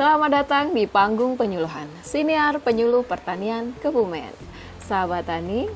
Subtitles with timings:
[0.00, 4.32] Selamat datang di panggung penyuluhan Siniar Penyuluh Pertanian Kebumen.
[4.80, 5.68] Sahabat tani,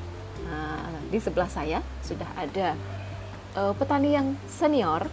[0.49, 2.73] nah, di sebelah saya sudah ada
[3.53, 5.05] uh, petani yang senior.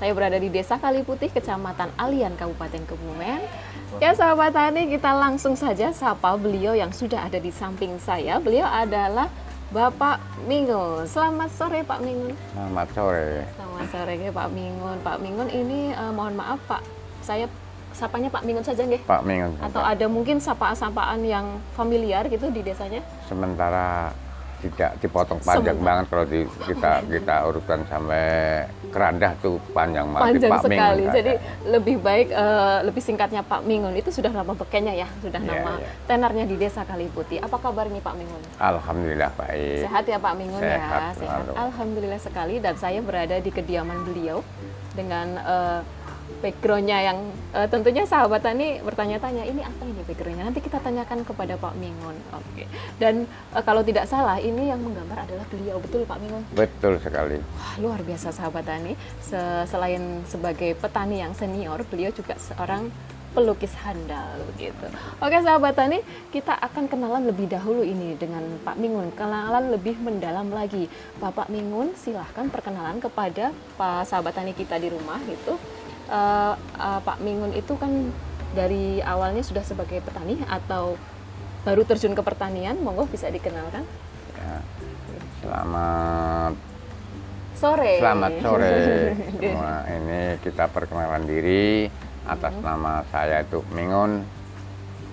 [0.00, 3.44] Saya berada di Desa Kaliputih, Kecamatan Alian, Kabupaten Kebumen.
[4.00, 8.40] Ya sahabat tani, kita langsung saja sapa beliau yang sudah ada di samping saya.
[8.40, 9.28] Beliau adalah
[9.68, 11.04] Bapak Mingun.
[11.04, 12.32] Selamat sore Pak Mingun.
[12.56, 13.44] Selamat sore.
[13.60, 14.96] Selamat sore Pak Mingun.
[15.04, 16.80] Pak Mingun ini uh, mohon maaf Pak,
[17.20, 17.44] saya
[17.92, 19.02] sapanya Pak Mingun saja nggih?
[19.04, 19.52] Pak Mingun.
[19.60, 23.02] Atau ada mungkin sapaan-sapaan yang familiar gitu di desanya?
[23.26, 24.12] Sementara
[24.58, 25.86] tidak dipotong panjang Sementara.
[25.86, 28.26] banget kalau di, kita kita urutkan sampai
[28.90, 31.32] kerandah tuh panjang banget panjang Pak sekali Mingun, jadi
[31.70, 35.72] lebih baik uh, lebih singkatnya Pak Mingun itu sudah nama bekenya ya sudah yeah, nama
[35.78, 35.94] yeah.
[36.10, 40.62] tenarnya di desa Kaliputi apa kabar nih Pak Mingun Alhamdulillah baik sehat ya Pak Mingun
[40.62, 40.74] ya?
[40.74, 44.42] sehat, ya sehat Alhamdulillah sekali dan saya berada di kediaman beliau
[44.98, 45.80] dengan uh,
[46.38, 47.18] backgroundnya yang
[47.52, 50.44] uh, tentunya sahabat tani bertanya-tanya ini apa ini backgroundnya?
[50.46, 52.16] Nanti kita tanyakan kepada Pak Mingun.
[52.34, 52.64] Oke.
[52.64, 52.66] Okay.
[53.02, 55.76] dan uh, kalau tidak salah ini yang menggambar adalah beliau.
[55.82, 56.42] Betul Pak Mingun?
[56.54, 57.42] Betul sekali.
[57.58, 58.94] Wah, luar biasa sahabat tani.
[59.22, 62.90] Se selain sebagai petani yang senior beliau juga seorang
[63.36, 64.88] pelukis handal gitu.
[65.20, 66.00] Oke sahabat tani,
[66.32, 70.88] kita akan kenalan lebih dahulu ini dengan Pak Mingun, kenalan lebih mendalam lagi.
[71.20, 75.60] Bapak Mingun, silahkan perkenalan kepada Pak sahabat tani kita di rumah gitu
[76.08, 78.10] uh, uh, Pak Mingun itu kan
[78.56, 80.96] dari awalnya sudah sebagai petani atau
[81.62, 82.80] baru terjun ke pertanian?
[82.80, 83.84] Monggo bisa dikenalkan.
[84.40, 84.56] Ya,
[85.44, 86.52] selamat
[87.54, 87.92] sore.
[88.00, 88.76] Selamat sore
[89.40, 89.72] semua.
[89.86, 91.86] Ini kita perkenalan diri
[92.24, 92.64] atas hmm.
[92.64, 94.24] nama saya itu Mingun.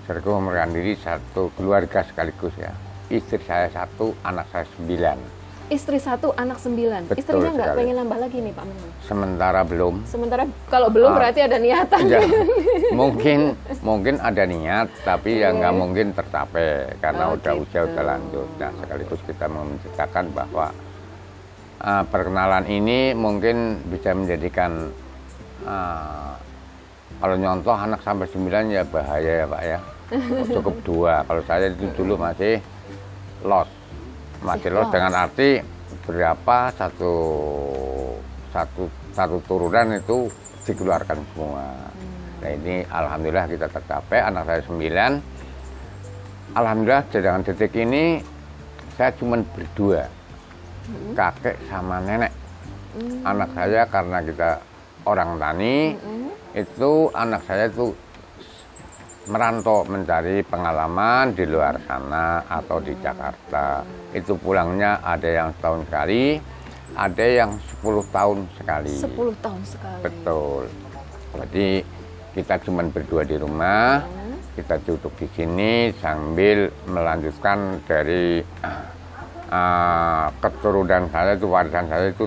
[0.06, 2.70] Serku memeran diri satu keluarga sekaligus ya.
[3.10, 5.35] Istri saya satu, anak saya sembilan
[5.68, 7.10] istri satu, anak sembilan.
[7.10, 8.64] Betul Istrinya nggak pengen nambah lagi nih Pak?
[9.06, 9.94] Sementara belum.
[10.06, 12.02] Sementara kalau belum ah, berarti ada niatan.
[12.08, 12.22] Ya,
[13.00, 15.42] mungkin mungkin ada niat, tapi okay.
[15.44, 17.62] ya nggak mungkin tercapai karena oh, udah gitu.
[17.68, 18.48] usia udah lanjut.
[18.58, 20.66] Nah sekaligus kita menceritakan bahwa
[21.84, 24.90] uh, perkenalan ini mungkin bisa menjadikan
[25.68, 26.34] uh,
[27.20, 29.78] kalau nyontoh anak sampai sembilan ya bahaya ya Pak ya.
[30.54, 31.26] Cukup dua.
[31.28, 32.62] Kalau saya itu dulu masih
[33.44, 33.75] lost
[34.44, 35.60] masih loss dengan arti
[36.06, 37.14] berapa satu
[38.52, 38.82] satu
[39.12, 40.28] satu turunan itu
[40.66, 41.66] dikeluarkan semua.
[41.66, 42.42] Hmm.
[42.42, 45.12] Nah ini alhamdulillah kita tercapai anak saya sembilan.
[46.56, 48.20] Alhamdulillah dengan detik ini
[48.96, 50.08] saya cuma berdua
[50.88, 51.12] hmm.
[51.14, 52.32] kakek sama nenek.
[52.96, 53.20] Hmm.
[53.24, 54.50] Anak saya karena kita
[55.06, 56.28] orang tani hmm.
[56.56, 57.92] itu anak saya itu
[59.26, 63.82] merantau mencari pengalaman di luar sana atau di Jakarta.
[64.14, 66.38] Itu pulangnya ada yang setahun sekali,
[66.94, 67.50] ada yang
[67.82, 68.94] 10 tahun sekali.
[68.94, 70.02] 10 tahun sekali.
[70.06, 70.62] Betul.
[71.36, 71.68] Jadi
[72.38, 74.54] kita cuma berdua di rumah, hmm.
[74.54, 78.40] kita duduk di sini sambil melanjutkan dari
[79.50, 82.24] uh, keturunan saya itu warisan saya itu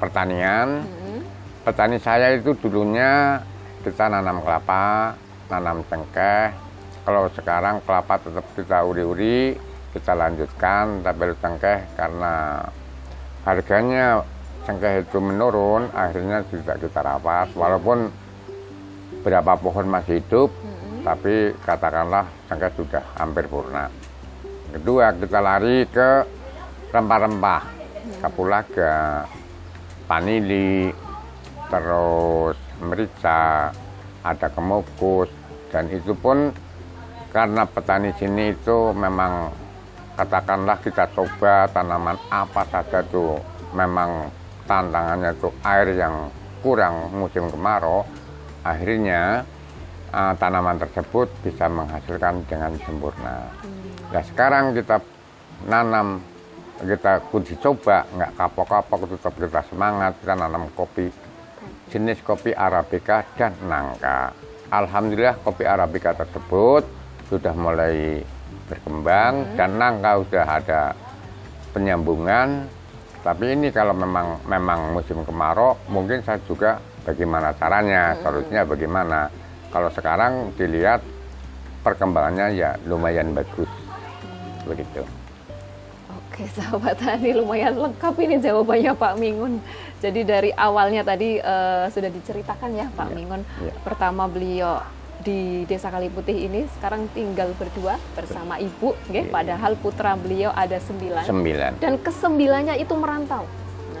[0.00, 0.82] pertanian.
[0.88, 1.20] Hmm.
[1.60, 3.36] Petani saya itu dulunya
[3.84, 5.12] kita nanam kelapa,
[5.50, 6.54] nanam cengkeh.
[7.02, 9.58] Kalau sekarang kelapa tetap kita uri-uri,
[9.90, 12.62] kita lanjutkan tapi cengkeh karena
[13.42, 14.22] harganya
[14.62, 17.50] cengkeh itu menurun, akhirnya tidak kita rawat.
[17.58, 18.06] Walaupun
[19.26, 20.54] berapa pohon masih hidup,
[21.02, 23.90] tapi katakanlah cengkeh sudah hampir purna.
[24.70, 26.22] Kedua, kita lari ke
[26.94, 27.62] rempah-rempah,
[28.22, 29.26] kapulaga,
[30.06, 30.94] panili,
[31.70, 33.74] terus merica,
[34.22, 35.30] ada kemukus,
[35.70, 36.50] dan itu pun
[37.30, 39.54] karena petani sini itu memang
[40.18, 43.38] katakanlah kita coba tanaman apa saja tuh
[43.72, 44.28] memang
[44.66, 46.28] tantangannya tuh air yang
[46.60, 48.04] kurang musim kemarau
[48.66, 49.46] akhirnya
[50.12, 53.48] uh, tanaman tersebut bisa menghasilkan dengan sempurna.
[53.62, 54.12] Hmm.
[54.12, 55.00] Nah sekarang kita
[55.64, 56.20] nanam
[56.80, 61.12] kita kunci coba nggak kapok-kapok tetap kita semangat kita nanam kopi
[61.92, 64.32] jenis kopi arabica dan nangka
[64.70, 66.86] Alhamdulillah kopi Arabica tersebut
[67.26, 68.22] sudah mulai
[68.70, 69.54] berkembang hmm.
[69.58, 70.80] dan nangka sudah ada
[71.74, 72.70] penyambungan.
[73.20, 78.18] Tapi ini kalau memang memang musim kemarau, mungkin saya juga bagaimana caranya, hmm.
[78.22, 79.18] solusinya bagaimana.
[79.70, 81.02] Kalau sekarang dilihat
[81.82, 84.70] perkembangannya ya lumayan bagus, hmm.
[84.70, 85.02] begitu.
[86.40, 89.60] Oke sahabat tani lumayan lengkap ini jawabannya Pak Mingun.
[90.00, 93.44] Jadi dari awalnya tadi uh, sudah diceritakan ya Pak ya, Mingun.
[93.60, 93.76] Ya.
[93.84, 94.80] Pertama beliau
[95.20, 99.20] di Desa Kaliputih ini sekarang tinggal berdua bersama ibu, okay?
[99.20, 101.28] ya, padahal putra beliau ada sembilan.
[101.28, 101.76] Sembilan.
[101.76, 103.44] Dan kesembilannya itu merantau.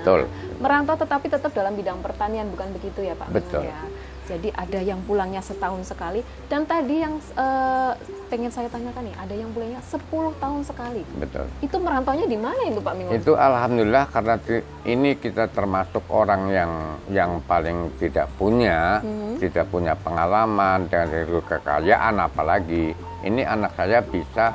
[0.00, 0.24] Betul.
[0.64, 3.36] Merantau tetapi tetap dalam bidang pertanian bukan begitu ya Pak?
[3.36, 3.68] Mingun Betul.
[3.68, 3.84] Ya?
[4.30, 7.92] Jadi ada yang pulangnya setahun sekali dan tadi yang eh,
[8.30, 9.98] pengen saya tanyakan nih, ada yang pulangnya 10
[10.38, 11.02] tahun sekali.
[11.18, 11.50] Betul.
[11.58, 13.18] Itu merantaunya di mana itu Pak Mingun?
[13.18, 14.38] Itu alhamdulillah karena
[14.86, 16.72] ini kita termasuk orang yang
[17.10, 19.42] yang paling tidak punya, Mhm.
[19.42, 22.94] tidak punya pengalaman dan itu kekayaan apalagi.
[23.26, 24.54] Ini anak saya bisa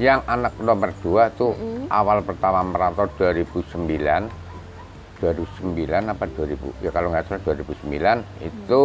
[0.00, 1.92] yang anak nomor dua tuh Mhm.
[1.92, 4.26] awal pertama merantau 2009
[5.24, 8.82] 2009 apa 2000 ya kalau nggak salah 2009 itu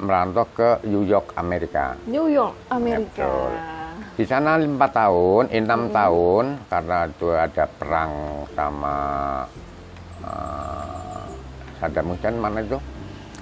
[0.00, 1.92] merantau ke New York Amerika.
[2.08, 3.20] New York, Amerika.
[3.20, 3.52] Betul.
[4.16, 8.12] Di sana empat tahun, enam tahun karena itu ada perang
[8.56, 8.96] sama
[10.24, 11.24] uh,
[11.76, 12.80] Saddam Hussein mana itu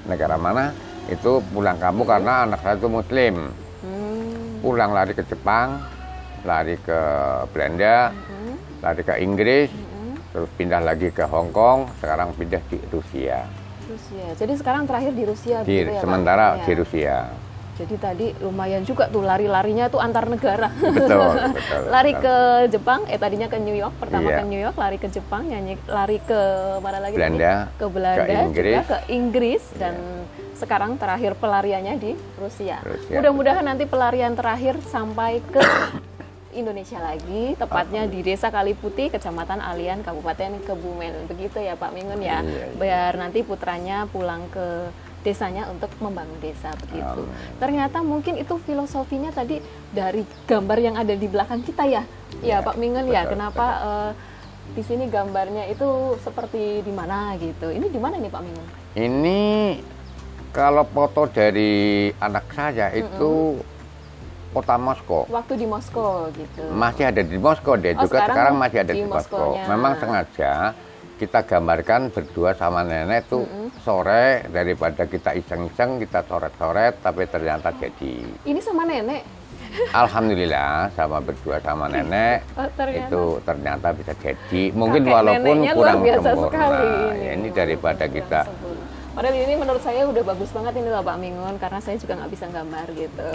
[0.06, 0.74] negara mana
[1.06, 3.34] itu pulang kamu karena anak saya itu Muslim
[3.78, 4.58] Hmm.
[4.58, 5.78] pulang lari ke Jepang
[6.42, 7.00] lari ke
[7.54, 8.58] Belanda Hmm.
[8.82, 9.87] lari ke Inggris Hmm.
[10.38, 13.42] Terus pindah lagi ke Hong Kong sekarang pindah di Rusia
[13.84, 14.26] Rusia.
[14.36, 16.62] Jadi sekarang terakhir di Rusia di begitu ya, sementara Ya.
[16.62, 17.16] di Rusia
[17.74, 20.66] Jadi tadi lumayan juga tuh lari-larinya tuh antar negara.
[20.74, 22.22] betul betul lari betul.
[22.22, 22.34] ke
[22.70, 24.36] Jepang, eh tadinya ke New York, pertama Iya.
[24.36, 26.40] ke New York, lari ke Jepang, nyanyi, lari ke
[26.78, 27.14] mana lagi?
[27.14, 27.22] tadi?
[27.22, 28.66] Belanda, ke Belanda, ke Inggris.
[28.68, 28.78] Iya.
[28.78, 29.94] juga ke Inggris dan
[30.54, 32.82] sekarang terakhir pelariannya di Rusia.
[32.82, 33.14] Rusia.
[33.14, 35.62] Mudah-mudahan nanti pelarian terakhir sampai ke
[36.60, 41.30] Indonesia lagi, tepatnya di Desa Kaliputi, Kecamatan Alian, Kabupaten Kebumen.
[41.30, 42.42] Begitu ya Pak Mingun ya.
[42.42, 42.66] Iya, iya.
[42.74, 44.90] Biar nanti putranya pulang ke
[45.26, 47.26] desanya untuk membangun desa begitu.
[47.26, 47.58] Amin.
[47.58, 49.58] Ternyata mungkin itu filosofinya tadi
[49.90, 52.02] dari gambar yang ada di belakang kita ya.
[52.40, 54.10] Ya, Ya, Pak Mingun ya, betul, kenapa eh,
[54.78, 57.72] di sini gambarnya itu seperti di mana gitu.
[57.72, 58.66] Ini di mana nih Pak Mingun?
[58.94, 59.40] Ini
[60.54, 63.58] kalau foto dari anak saya itu
[64.48, 65.22] kota Moskow.
[65.28, 66.62] Waktu di Moskow gitu.
[66.70, 69.48] Masih ada di Moskow deh Oh, juga sekarang sekarang masih ada di di, Moskow.
[69.66, 70.52] Memang sengaja
[71.18, 73.42] kita gambarkan berdua sama nenek tuh
[73.82, 79.26] sore daripada kita iseng-iseng kita coret-coret tapi ternyata jadi Ini sama nenek.
[79.92, 83.04] alhamdulillah sama berdua sama nenek Oh, ternyata.
[83.04, 88.40] itu ternyata bisa jadi mungkin Kakek walaupun kurang biasa sempurna sekali ya, ini daripada kita
[88.46, 88.67] sempurna.
[89.18, 92.38] Padahal ini menurut saya udah bagus banget ini loh Pak Mingun karena saya juga nggak
[92.38, 93.28] bisa gambar gitu.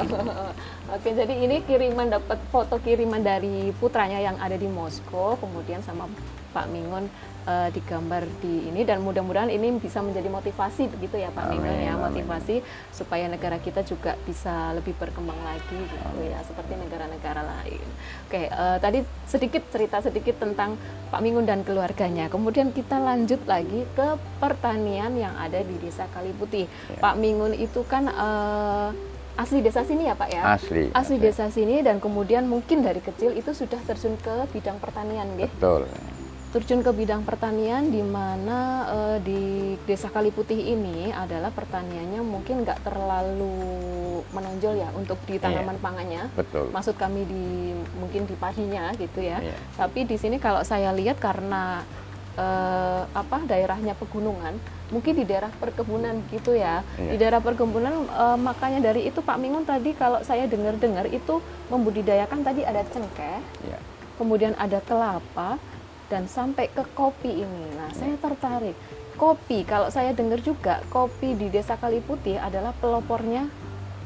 [0.95, 6.07] Oke, jadi ini kiriman dapat foto kiriman dari putranya yang ada di Moskow, kemudian sama
[6.53, 7.09] Pak Mingun
[7.49, 11.87] eh, digambar di ini dan mudah-mudahan ini bisa menjadi motivasi begitu ya Pak Mingun Amin,
[11.89, 12.05] ya, amin.
[12.07, 12.61] motivasi
[12.93, 17.87] supaya negara kita juga bisa lebih berkembang lagi gitu ya seperti negara-negara lain.
[18.29, 20.77] Oke, eh, tadi sedikit cerita sedikit tentang
[21.09, 22.29] Pak Mingun dan keluarganya.
[22.29, 26.69] Kemudian kita lanjut lagi ke pertanian yang ada di Desa Kaliputi.
[26.69, 27.01] Ya.
[27.01, 28.89] Pak Mingun itu kan eh,
[29.33, 30.41] asli desa sini ya Pak ya?
[30.45, 35.25] asli Asli desa sini dan kemudian mungkin dari kecil itu sudah terjun ke bidang pertanian,
[35.33, 35.49] nggih?
[35.49, 35.89] betul
[36.53, 39.41] terjun ke bidang pertanian di mana eh, di
[39.89, 43.57] Desa Kaliputih ini adalah pertaniannya mungkin nggak terlalu
[44.29, 46.29] menonjol ya untuk di tanaman pangannya.
[46.37, 49.41] betul Maksud kami di mungkin di padinya gitu ya.
[49.41, 49.57] Iya.
[49.81, 51.81] Tapi di sini kalau saya lihat karena
[52.37, 54.53] eh, apa daerahnya pegunungan,
[54.93, 56.85] mungkin di daerah perkebunan gitu ya.
[57.01, 57.33] Di Iya.
[57.33, 61.41] daerah perkebunan eh, makanya dari itu Pak Mingun tadi kalau saya dengar-dengar itu
[61.73, 63.81] membudidayakan tadi ada cengkeh, ya
[64.13, 65.57] kemudian ada kelapa
[66.11, 67.65] dan sampai ke kopi ini.
[67.75, 68.75] Nah, saya tertarik.
[69.13, 73.45] Kopi, kalau saya dengar juga kopi di Desa Kaliputih adalah pelopornya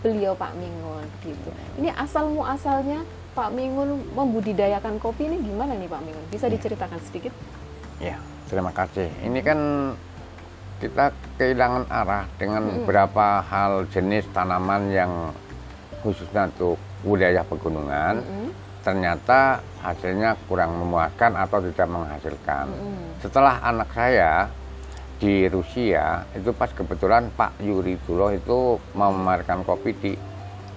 [0.04, 1.50] beliau Pak Mingun gitu.
[1.80, 3.02] Ini asal muasalnya
[3.34, 6.26] Pak Mingun membudidayakan kopi ini gimana nih Pak Mingun?
[6.30, 7.34] Bisa diceritakan sedikit?
[7.98, 8.20] Ya,
[8.52, 9.10] terima kasih.
[9.26, 9.60] Ini kan
[10.78, 11.10] kita
[11.42, 15.34] kehilangan arah dengan beberapa hal jenis tanaman yang
[16.06, 18.22] khususnya untuk wilayah pegunungan.
[18.22, 18.50] Mm,
[18.88, 22.72] Ternyata hasilnya kurang memuaskan atau tidak menghasilkan.
[22.72, 23.20] mm.
[23.20, 24.48] Setelah anak saya
[25.20, 30.16] di Rusia, itu pas kebetulan Pak Yuri Tulo itu memamerkan kopi di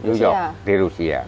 [0.02, 0.26] New Rusia.
[0.26, 1.20] York, di Rusia.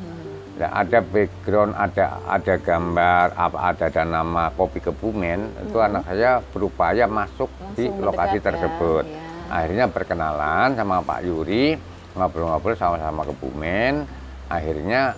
[0.59, 5.71] Nah, ada background, ada ada gambar, apa ada ada nama kopi Kebumen.
[5.71, 7.49] Itu anak saya berupaya masuk
[7.79, 9.05] di Langsung lokasi mendekat ya, tersebut.
[9.07, 9.19] ya.
[9.55, 11.79] Akhirnya berkenalan sama Pak Yuri,
[12.19, 14.03] ngobrol-ngobrol sama-sama Kebumen.
[14.51, 15.15] Akhirnya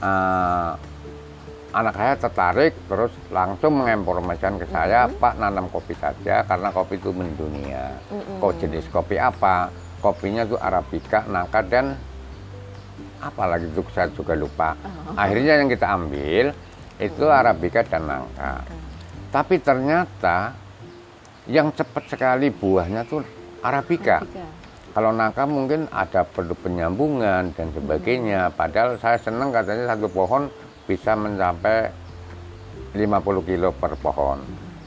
[0.00, 0.72] eh,
[1.72, 7.10] anak saya tertarik, terus langsung menginformasikan ke saya, Pak nanam kopi saja karena kopi itu
[7.10, 7.96] mendunia.
[8.12, 8.38] Mm-mm.
[8.38, 9.72] Kok jenis kopi apa?
[10.04, 11.96] Kopinya tuh Arabica, Nangka dan
[13.22, 14.74] apa lagi itu saya juga lupa.
[14.82, 15.14] Oh.
[15.14, 16.52] Akhirnya yang kita ambil
[17.00, 18.52] itu Arabica dan Nangka.
[19.32, 20.52] Tapi ternyata
[21.48, 23.24] yang cepat sekali buahnya tuh
[23.64, 24.20] Arabica.
[24.22, 24.46] Tiga.
[24.92, 28.52] Kalau nangka mungkin ada perlu penyambungan dan sebagainya.
[28.52, 30.52] Padahal saya senang katanya satu pohon
[30.86, 31.90] bisa mencapai
[32.92, 34.40] 50 kilo per pohon.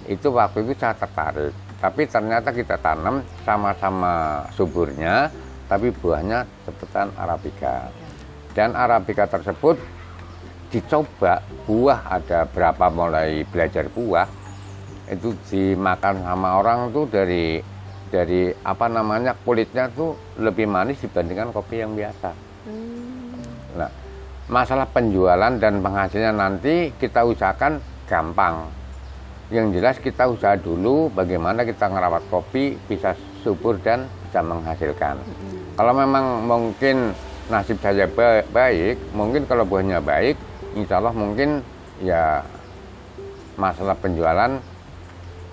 [0.05, 1.49] itu waktu itu saya tertarik.
[1.81, 5.33] Tapi ternyata kita tanam sama-sama suburnya,
[5.65, 7.89] tapi buahnya sebutan Arabica.
[8.53, 9.81] Dan Arabica tersebut
[10.69, 14.27] dicoba buah ada berapa mulai belajar buah
[15.05, 17.61] itu dimakan sama orang tuh dari
[18.09, 22.31] dari apa namanya kulitnya tuh lebih manis dibandingkan kopi yang biasa.
[23.75, 23.91] Nah,
[24.45, 28.69] masalah penjualan dan penghasilan nanti kita usahakan gampang.
[29.49, 33.13] Yang jelas kita usaha dulu bagaimana kita ngerawat kopi bisa
[33.45, 35.21] subur dan bisa menghasilkan.
[35.77, 37.13] Kalau memang mungkin
[37.49, 40.33] nasib saya ba- baik, mungkin kalau buahnya baik,
[40.73, 41.61] insya Allah mungkin
[42.01, 42.41] ya
[43.53, 44.57] masalah penjualan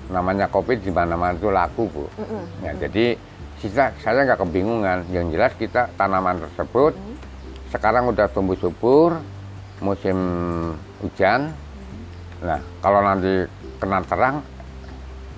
[0.09, 2.05] namanya kopi di mana-mana itu laku bu.
[2.65, 3.17] Ya, jadi
[3.61, 5.05] sisa saya nggak kebingungan.
[5.13, 6.97] Yang jelas kita tanaman tersebut
[7.73, 9.17] sekarang udah tumbuh subur,
[9.81, 10.17] musim
[11.00, 11.57] hujan.
[12.45, 13.49] Nah kalau nanti
[13.81, 14.45] kena terang,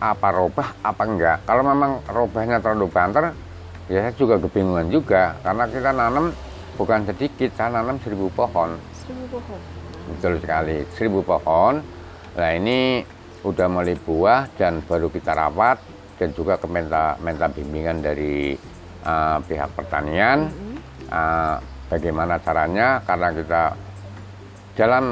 [0.02, 1.38] apa robah apa enggak?
[1.46, 3.30] Kalau memang robahnya terlalu banter,
[3.86, 6.34] ya saya juga kebingungan juga karena kita nanam
[6.74, 8.76] bukan sedikit, saya nanam seribu pohon.
[8.98, 9.60] Seribu pohon.
[10.10, 11.80] Betul sekali, seribu pohon.
[12.34, 13.06] Nah ini
[13.46, 15.78] udah mulai buah dan baru kita rawat
[16.18, 18.58] dan juga ke minta, minta bimbingan dari
[19.06, 20.50] uh, pihak pertanian.
[21.12, 23.00] Uh, bagaimana caranya?
[23.04, 23.62] Karena kita
[24.74, 25.04] dalam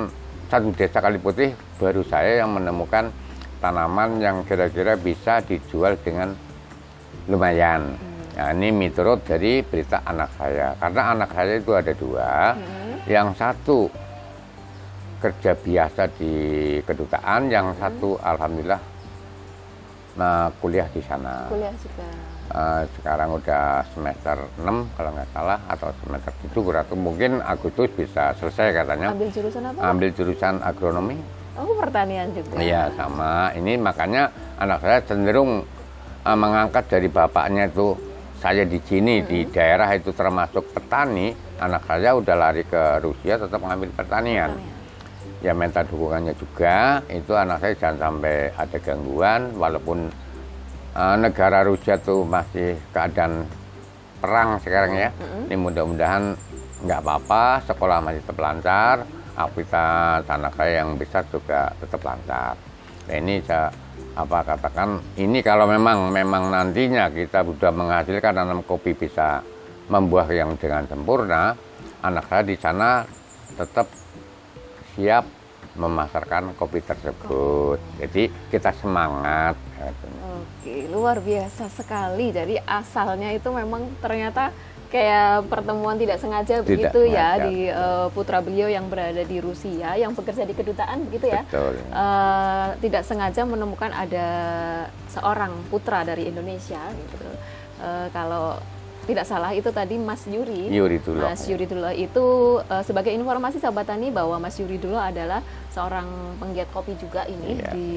[0.51, 3.09] satu desa Kaliputih baru saya yang menemukan
[3.63, 6.35] tanaman yang kira-kira bisa dijual dengan
[7.31, 7.95] lumayan.
[8.33, 10.75] Nah, ini miturut dari berita anak saya.
[10.81, 12.57] Karena anak saya itu ada dua.
[13.07, 13.79] Yang satu
[15.23, 16.35] kerja biasa di
[16.83, 18.83] kedutaan, yang satu alhamdulillah
[20.19, 21.47] nah, kuliah di sana.
[21.47, 22.32] Kuliah juga.
[22.53, 28.37] Eh, sekarang udah semester 6 kalau nggak salah atau semester 7 atau mungkin Agustus bisa
[28.37, 29.15] selesai katanya.
[29.15, 29.79] Ambil jurusan apa?
[29.81, 31.17] Ambil jurusan agronomi.
[31.57, 32.61] Oh, pertanian juga.
[32.61, 33.57] Iya sama.
[33.57, 34.29] Ini makanya
[34.61, 35.65] anak saya cenderung
[36.29, 37.97] uh, mengangkat dari bapaknya itu
[38.37, 41.33] saya di sini di daerah itu termasuk petani.
[41.57, 44.61] Anak saya udah lari ke Rusia tetap mengambil pertanian.
[45.41, 47.01] Ya minta dukungannya juga.
[47.09, 50.13] Itu anak saya jangan sampai ada gangguan walaupun
[50.97, 53.49] uh, negara Rusia tuh masih keadaan
[54.23, 55.11] perang sekarang ya.
[55.49, 56.39] Ini mudah-mudahan
[56.83, 58.97] nggak apa-apa, sekolah masih tetap lancar,
[59.35, 62.55] aktivitas anak saya yang besar juga tetap lancar.
[63.09, 63.71] Nah, ini saya
[64.13, 69.41] apa katakan ini kalau memang memang nantinya kita sudah menghasilkan tanam kopi bisa
[69.89, 71.57] membuah yang dengan sempurna,
[72.05, 73.03] anak saya di sana
[73.59, 73.89] tetap
[74.95, 75.25] siap
[75.73, 77.81] memasarkan kopi tersebut.
[77.99, 79.57] Jadi kita semangat.
[79.85, 80.21] Katanya.
[80.39, 82.31] Oke, luar biasa sekali.
[82.31, 84.55] Jadi asalnya itu memang ternyata
[84.89, 89.97] kayak pertemuan tidak sengaja Tidak begitu ya di eh, putra beliau yang berada di Rusia
[89.97, 91.43] yang bekerja di kedutaan begitu ya.
[91.49, 91.81] Betul.
[91.81, 94.29] Eh, tidak sengaja menemukan ada
[95.09, 97.17] seorang putra dari Indonesia gitu.
[97.81, 98.61] Eh, kalau
[99.03, 100.71] tidak salah itu tadi Mas Yuri.
[100.71, 101.35] Yuri Dullah.
[101.35, 102.25] Mas Yuri Dullah itu
[102.63, 105.41] eh, sebagai informasi sahabat tani bahwa Mas Yuri Dullah adalah
[105.73, 106.05] seorang
[106.37, 107.71] penggiat kopi juga ini Iya.
[107.73, 107.89] di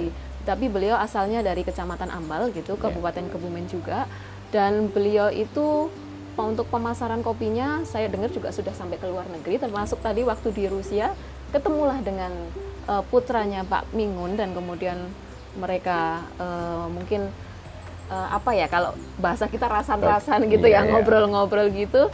[0.46, 4.06] tapi beliau asalnya dari Kecamatan Ambal gitu, Kabupaten Kebumen juga.
[4.54, 5.90] Dan beliau itu
[6.38, 10.68] untuk pemasaran kopinya saya dengar juga sudah sampai ke luar negeri termasuk tadi waktu di
[10.68, 11.16] Rusia
[11.56, 12.32] ketemulah dengan
[12.92, 15.00] eh, putranya Pak Mingun dan kemudian
[15.56, 17.32] mereka eh, mungkin
[18.12, 20.92] eh, apa ya kalau bahasa kita rasan-rasan gitu Iya, ya iya.
[20.92, 22.12] ngobrol-ngobrol gitu.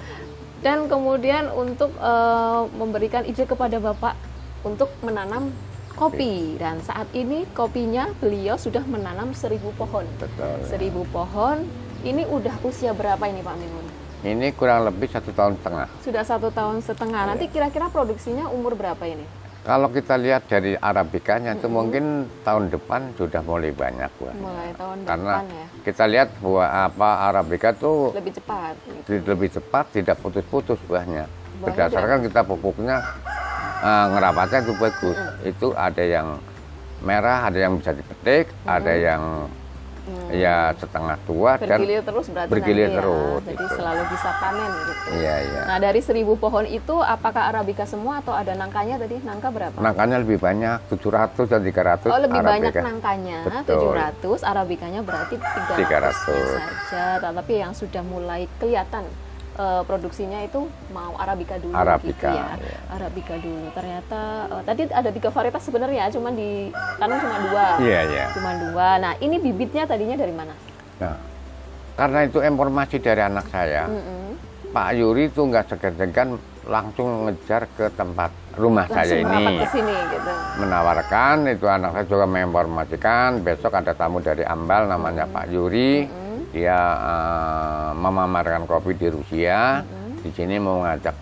[0.62, 4.14] Dan kemudian untuk eh, memberikan ide kepada Bapak
[4.62, 5.50] untuk menanam
[5.94, 10.58] kopi dan saat ini kopinya beliau sudah menanam seribu pohon Betul.
[10.60, 10.68] ya.
[10.68, 11.64] seribu pohon
[12.02, 13.86] ini udah usia berapa ini Pak Mingun?
[14.22, 15.88] Ini kurang lebih satu tahun setengah.
[16.02, 17.26] Sudah satu tahun setengah.
[17.26, 19.26] Nanti kira-kira produksinya umur berapa ini?
[19.62, 24.34] Kalau kita lihat dari arabikanya itu mungkin tahun depan sudah mulai banyak buah.
[24.34, 25.66] Mulai tahun Karena depan ya.
[25.86, 28.74] kita lihat buah apa arabika tuh Lebih cepat.
[29.06, 29.22] gitu.
[29.22, 31.30] lebih cepat, tidak putus-putus buahnya.
[31.30, 32.98] Buahnya Berdasarkan kita pupuknya
[33.82, 35.18] eh, ngerapatnya itu bagus.
[35.44, 36.28] Itu ada yang
[37.02, 39.50] merah, ada yang bisa dipetik, ada yang
[40.34, 43.00] ya setengah tua dan Bergilir terus berarti bergilir nanti ya.
[43.04, 43.76] terus, Jadi gitu.
[43.78, 45.04] selalu bisa panen gitu.
[45.14, 45.62] iya iya.
[45.70, 49.22] Nah dari seribu pohon itu apakah arabica semua atau ada nangkanya tadi?
[49.22, 49.78] Nangka berapa?
[49.78, 52.82] Nangkanya lebih banyak, 700 dan 300 Oh lebih banyak Arabica.
[52.82, 53.94] nangkanya, Betul.
[53.94, 56.60] 700, arabikanya berarti 300, 300.
[56.90, 57.04] saja.
[57.22, 59.06] Tapi yang sudah mulai kelihatan
[59.58, 62.48] eh, produksinya itu mau arabica dulu Arabica, gitu ya.
[62.56, 62.78] iya.
[62.92, 63.68] Arabica dulu.
[63.76, 67.66] Ternyata eh, tadi ada tiga varietas sebenarnya, cuman di tanam cuma dua.
[67.80, 68.26] Iya iya.
[68.36, 68.88] Cuma dua.
[69.00, 70.54] Nah ini bibitnya tadinya dari mana?
[71.02, 71.18] Nah,
[71.98, 74.38] karena itu informasi dari anak saya, Mm-mm.
[74.72, 79.96] Pak Yuri itu nggak segan-segan langsung ngejar ke tempat rumah Langsung saya ini ke sini
[80.14, 80.32] gitu.
[80.62, 86.06] menawarkan itu anak saya juga menginformasikan besok ada tamu dari Ambal namanya Pak Yuri
[86.52, 89.82] dia eh, memamerkan kopi di Rusia.
[90.22, 91.16] Di sini mau ngajak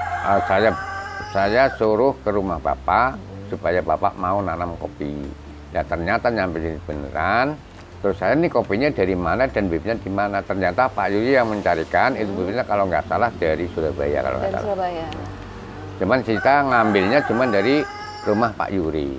[0.00, 0.70] eh, saya
[1.32, 3.18] saya suruh ke rumah bapak
[3.48, 5.26] supaya bapak mau nanam kopi.
[5.72, 7.56] Ya ternyata nyampe sini beneran.
[7.96, 10.38] Terus saya ini kopinya dari mana dan bibitnya di mana?
[10.38, 14.56] Ternyata Pak Yuri yang mencarikan itu bibitnya kalau nggak salah dari Surabaya kalau nggak Dari
[14.60, 14.68] salah.
[14.68, 15.06] Surabaya.
[15.96, 17.80] cuman kita ngambilnya cuman dari
[18.22, 19.16] rumah Pak Yuri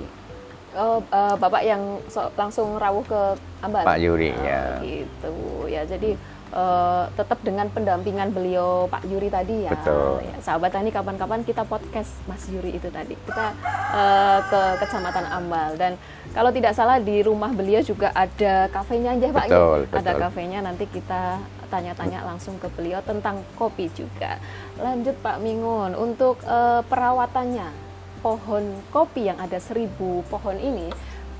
[0.78, 3.82] Oh, eh, Bapak yang so- langsung rawuh ke Ambal.
[3.82, 5.32] Pak Yuri Oh, ya Gitu.
[5.66, 6.14] Ya, jadi
[6.48, 9.74] eh, tetap dengan pendampingan beliau Pak Yuri tadi ya.
[9.74, 10.22] Betul.
[10.22, 13.18] Ya, sahabat tani kapan-kapan kita podcast Mas Yuri itu tadi.
[13.18, 13.52] Kita
[13.92, 15.92] eh, ke Kecamatan Ambal dan
[16.30, 19.44] kalau tidak salah di rumah beliau juga ada kafenya aja Pak.
[19.44, 19.50] ya?
[19.50, 20.20] Betul, Ada betul.
[20.22, 21.22] kafenya nanti kita
[21.68, 24.40] tanya-tanya langsung ke beliau tentang kopi juga.
[24.78, 27.87] Lanjut Pak Mingun untuk eh, perawatannya
[28.20, 30.90] pohon kopi yang ada seribu pohon ini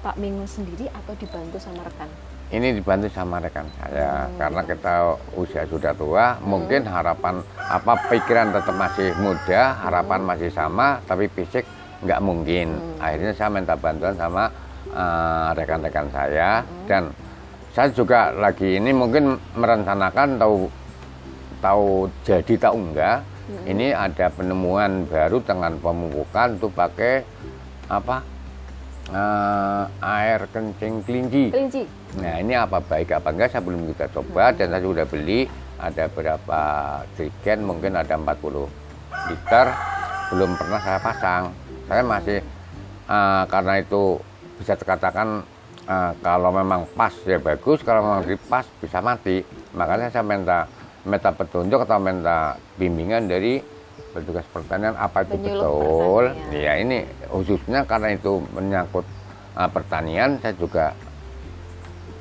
[0.00, 2.10] Pak Mingun sendiri atau dibantu sama rekan?
[2.48, 8.72] ini dibantu sama rekan saya karena kita usia sudah tua mungkin harapan apa pikiran tetap
[8.72, 11.68] masih muda harapan masih sama tapi fisik
[12.02, 12.78] nggak mungkin.
[13.02, 14.50] Akhirnya saya minta bantuan sama
[14.90, 16.62] eh, rekan-rekan saya.
[16.86, 17.10] Dan
[17.74, 20.56] saya juga lagi ini mungkin merencanakan tahu
[21.58, 23.18] tahu jadi tahu enggak
[23.64, 27.24] ini ada penemuan baru dengan pemupukan itu pakai
[27.88, 28.20] apa?
[29.08, 31.48] Eh, air kencing kelinci.
[31.48, 31.82] Kelinci.
[32.20, 33.56] Nah ini apa baik apa enggak?
[33.56, 35.48] Saya belum kita coba dan saya sudah beli.
[35.78, 36.60] Ada berapa
[37.16, 38.68] jerigen mungkin ada 40
[39.32, 39.66] liter.
[40.28, 41.56] Belum pernah saya pasang.
[41.88, 42.38] Saya masih
[43.08, 44.20] eh, karena itu
[44.60, 45.40] bisa dikatakan
[45.88, 49.40] eh, kalau memang pas ya bagus kalau memang pas bisa mati.
[49.72, 50.68] Makanya saya minta
[51.08, 53.58] minta petunjuk atau minta bimbingan dari
[54.12, 56.62] petugas pertanian apa itu Penyuluh betul pertanian.
[56.62, 56.98] ya ini
[57.32, 59.06] khususnya karena itu menyangkut
[59.56, 60.92] eh, pertanian saya juga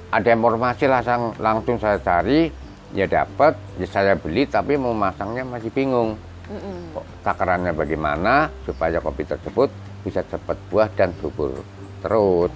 [0.08, 2.48] ada informasi langsung langsung saya cari
[2.96, 6.16] ya dapat ya saya beli tapi mau masangnya masih bingung.
[6.96, 9.68] Kok takarannya bagaimana supaya kopi tersebut
[10.08, 11.60] bisa cepat buah dan subur
[12.00, 12.48] terus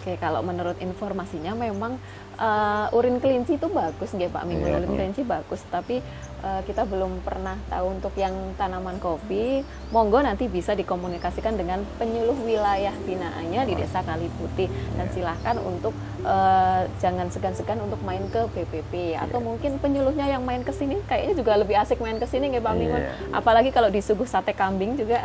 [0.00, 2.00] Oke, kalau menurut informasinya memang
[2.40, 4.72] eh, urin kelinci itu bagus nggih Pak Mingun.
[4.72, 4.96] Iya, Urin iya.
[4.96, 6.00] kelinci bagus, tapi
[6.40, 9.60] eh, kita belum pernah tahu untuk yang tanaman kopi.
[9.92, 15.92] Monggo nanti bisa dikomunikasikan dengan penyuluh wilayah binaannya di Desa Kali Putih dan silahkan untuk
[16.22, 21.34] eh, jangan segan-segan untuk main ke PPP atau mungkin penyuluhnya yang main ke sini kayaknya
[21.40, 23.02] juga lebih asik main ke sini nggih Pak Mingun.
[23.02, 23.12] Iya.
[23.34, 25.20] Apalagi kalau disuguh sate kambing juga.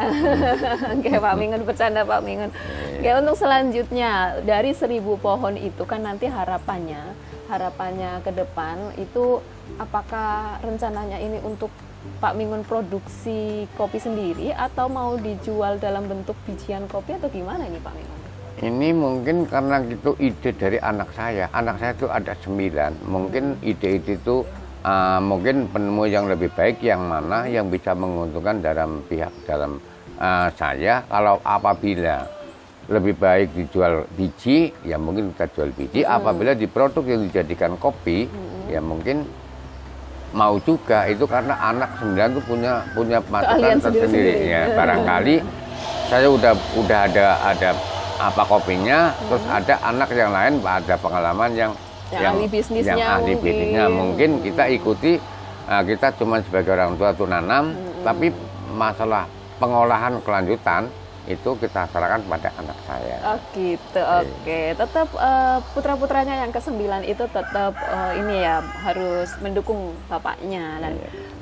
[1.03, 2.49] Kayak Pak Mingun bercanda Pak Mingun.
[2.49, 2.99] Iya.
[2.99, 4.11] Oke, untuk selanjutnya
[4.43, 7.15] dari seribu pohon itu kan nanti harapannya,
[7.51, 9.39] harapannya ke depan itu
[9.77, 11.69] apakah rencananya ini untuk
[12.21, 17.81] Pak Mingun produksi kopi sendiri atau mau dijual dalam bentuk bijian kopi atau gimana ini
[17.81, 18.24] Pak Mingun?
[18.63, 21.51] Ini mungkin karena itu ide dari anak saya.
[21.51, 23.03] Anak saya itu ada sembilan.
[23.03, 24.47] Mungkin ide-ide itu
[24.79, 29.75] uh, mungkin penemu yang lebih baik yang mana yang bisa menguntungkan dalam pihak dalam
[30.15, 31.03] uh, saya.
[31.03, 32.23] Kalau apabila
[32.85, 36.07] lebih baik dijual biji ya mungkin kita jual biji.
[36.07, 38.23] Apabila di produk yang dijadikan kopi
[38.71, 39.27] ya mungkin
[40.31, 41.11] mau juga.
[41.11, 44.47] Itu karena anak sembilan itu punya punya masukan tersendiri sendiri-sendiri.
[44.47, 45.35] ya barangkali
[46.07, 51.71] saya udah udah ada ada apa kopinya terus ada anak yang lain ada pengalaman yang
[52.13, 53.43] Yang ahli bisnisnya yang ahli mungkin.
[53.43, 53.85] bisnisnya.
[53.89, 55.11] Mungkin kita ikuti
[55.65, 57.73] uh, kita cuma sebagai orang tua tuh nanam
[58.05, 58.29] tapi
[58.71, 59.25] masalah
[59.57, 60.85] pengolahan kelanjutan
[61.25, 63.17] itu kita serahkan pada anak saya.
[63.25, 64.59] Oh gitu, oke.
[64.77, 70.93] Tetap eh, putra-putranya yang kesembilan itu tetap eh, ini ya harus mendukung bapaknya dan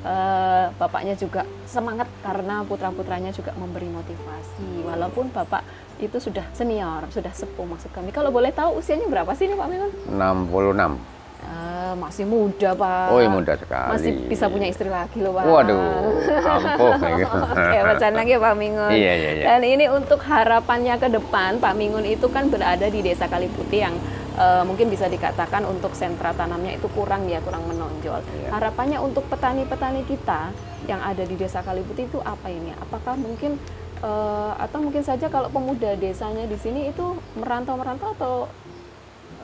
[0.08, 4.88] eh, bapaknya juga semangat karena putra-putranya juga memberi motivasi.
[4.88, 5.60] Walaupun bapak
[6.04, 8.10] itu sudah senior, sudah sepuh maksud kami.
[8.10, 9.90] Kalau boleh tahu usianya berapa sih nih Pak Mingun?
[10.08, 11.14] 66
[11.44, 13.12] Eh, masih muda Pak.
[13.12, 15.44] oh iya muda sekali Masih bisa punya istri lagi loh Pak.
[15.44, 16.92] waduh ampuh.
[17.52, 18.88] Oke, bercanda lagi Pak Mingun.
[18.88, 19.44] Iya, iya, iya.
[19.52, 23.92] Dan ini untuk harapannya ke depan, Pak Mingun itu kan berada di Desa Kaliputih yang
[24.34, 28.24] eh, mungkin bisa dikatakan untuk sentra tanamnya itu kurang ya, kurang menonjol.
[28.24, 28.48] Iya.
[28.48, 30.48] Harapannya untuk petani-petani kita
[30.88, 32.72] yang ada di Desa Kaliputih itu apa ini?
[32.72, 33.60] Apakah mungkin
[34.04, 38.34] eh, atau mungkin saja kalau pemuda desanya di sini itu merantau-merantau atau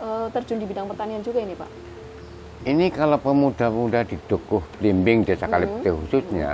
[0.05, 1.71] eh, terjun di bidang pertanian juga ini, Pak?
[2.61, 5.53] Ini kalau pemuda-pemuda di Dukuh Blimbing Desa Mm-hmm.
[5.57, 6.51] Kaliputih khususnya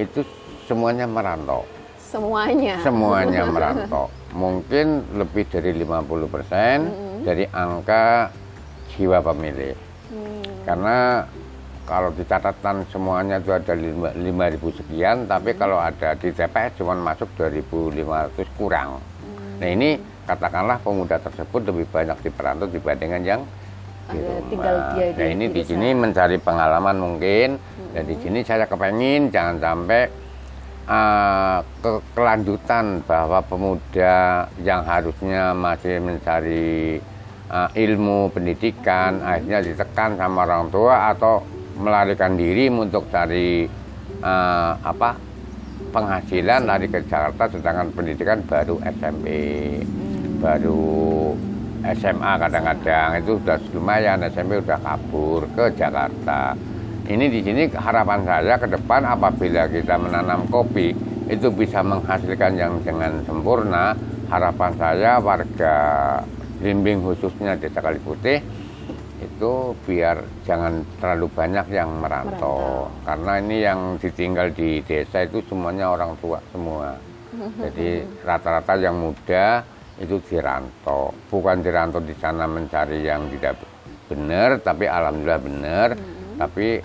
[0.00, 0.24] itu
[0.64, 1.68] semuanya merantau.
[2.00, 2.80] Semuanya.
[2.80, 4.08] Semuanya merantau.
[4.32, 7.20] Mungkin lebih dari 50% Mm-hmm.
[7.28, 8.32] dari angka
[8.96, 9.76] jiwa pemilih.
[10.08, 10.44] Hmm.
[10.64, 11.26] Karena
[11.86, 15.58] kalau di catatan semuanya itu ada 5.000 sekian, tapi hmm.
[15.62, 18.98] kalau ada di TPS cuma masuk 2.500 kurang.
[18.98, 19.62] Hmm.
[19.62, 19.96] Nah ini
[20.26, 23.40] katakanlah pemuda tersebut lebih banyak di perantau dibandingkan yang
[24.10, 24.42] di rumah.
[24.50, 27.94] Tinggal dia nah ini di sini mencari pengalaman mungkin, hmm.
[27.94, 30.02] dan di sini saya kepengin jangan sampai
[30.90, 36.98] uh, ke kelanjutan bahwa pemuda yang harusnya masih mencari
[37.46, 39.30] uh, ilmu pendidikan hmm.
[39.30, 43.68] akhirnya ditekan sama orang tua atau melarikan diri untuk cari
[44.20, 45.16] uh, apa
[45.92, 49.26] penghasilan lari ke Jakarta sedangkan pendidikan baru SMP
[49.80, 50.40] hmm.
[50.40, 50.96] baru
[51.94, 53.08] SMA kadang-kadang.
[53.22, 56.56] Itu sudah lumayan SMP sudah kabur ke Jakarta.
[57.06, 60.90] Ini di sini harapan saya ke depan apabila kita menanam kopi
[61.30, 63.94] itu bisa menghasilkan yang dengan sempurna.
[64.26, 65.76] Harapan saya warga
[66.58, 68.42] Limbing khususnya Desa Kaliputih
[69.36, 70.16] itu biar
[70.48, 72.56] jangan terlalu banyak yang merantau.
[72.56, 76.96] merantau karena ini yang ditinggal di desa itu semuanya orang tua semua
[77.68, 79.60] jadi rata-rata yang muda
[80.00, 83.60] itu dirantau bukan dirantau di sana mencari yang tidak
[84.08, 86.40] benar tapi alhamdulillah benar hmm.
[86.40, 86.80] tapi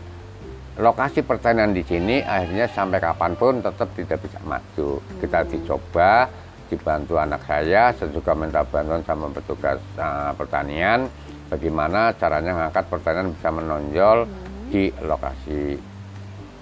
[0.75, 5.19] lokasi pertanian di sini akhirnya sampai kapan pun tetap tidak bisa maju hmm.
[5.23, 6.27] kita dicoba
[6.67, 11.07] dibantu anak saya saya juga minta bantuan sama petugas uh, pertanian
[11.51, 14.71] bagaimana caranya mengangkat pertanian bisa menonjol hmm.
[14.71, 15.75] di lokasi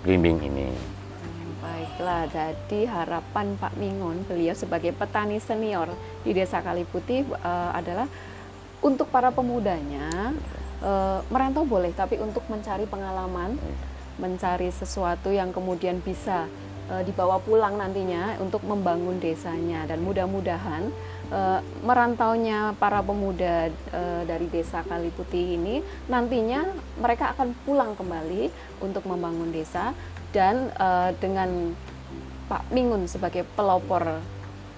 [0.01, 0.69] blimbing ini.
[1.61, 5.93] Baiklah, jadi harapan Pak Mingun, beliau sebagai petani senior
[6.25, 8.09] di Desa Kaliputi uh, adalah
[8.81, 10.33] untuk para pemudanya
[10.81, 13.77] uh, merantau boleh, tapi untuk mencari pengalaman, hmm.
[14.17, 16.49] mencari sesuatu yang kemudian bisa
[16.89, 20.89] uh, dibawa pulang nantinya untuk membangun desanya dan mudah-mudahan
[21.31, 26.67] uh, merantaunya para pemuda uh, dari desa Kaliputi ini nantinya
[26.99, 28.49] mereka akan pulang kembali
[28.83, 29.93] untuk membangun desa
[30.35, 31.73] dan uh, dengan
[32.49, 34.21] Pak Mingun sebagai pelopor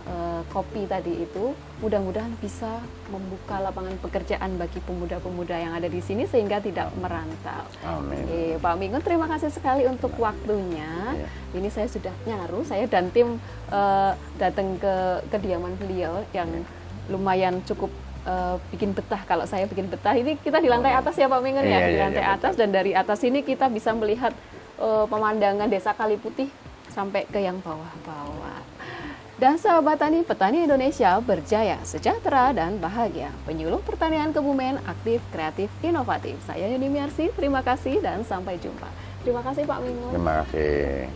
[0.07, 6.29] uh, kopi tadi itu mudah-mudahan bisa membuka lapangan pekerjaan bagi pemuda-pemuda yang ada di sini
[6.29, 7.65] sehingga tidak merantau.
[7.85, 8.21] Amin.
[8.25, 11.17] Oke, Pak Mingun terima kasih sekali untuk waktunya.
[11.17, 11.27] Ya.
[11.57, 13.41] Ini saya sudah nyaru, saya dan tim
[13.73, 16.63] uh, datang ke kediaman beliau yang ya.
[17.09, 17.89] lumayan cukup
[18.25, 21.41] uh, bikin betah kalau saya bikin betah ini kita di lantai oh, atas ya Pak
[21.41, 24.33] Mingun ya, ya di iya, lantai ya, atas dan dari atas ini kita bisa melihat
[24.77, 26.49] uh, pemandangan desa Kaliputih
[26.91, 28.59] sampai ke yang bawah-bawah.
[29.41, 33.33] Dan sahabat tani, petani Indonesia berjaya, sejahtera, dan bahagia.
[33.41, 36.37] Penyuluh pertanian Kebumen aktif, kreatif, inovatif.
[36.45, 38.85] Saya Yuni Miarsi, terima kasih dan sampai jumpa.
[39.25, 40.13] Terima kasih Pak Mingun.
[40.13, 41.09] Terima kasih.